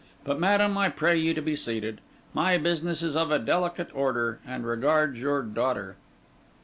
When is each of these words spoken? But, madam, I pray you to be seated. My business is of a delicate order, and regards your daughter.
But, 0.23 0.39
madam, 0.39 0.79
I 0.79 0.89
pray 0.89 1.15
you 1.15 1.35
to 1.35 1.43
be 1.43 1.55
seated. 1.55 2.01
My 2.33 2.57
business 2.57 3.03
is 3.03 3.15
of 3.15 3.29
a 3.31 3.37
delicate 3.37 3.91
order, 3.95 4.39
and 4.47 4.65
regards 4.65 5.19
your 5.21 5.43
daughter. 5.43 5.95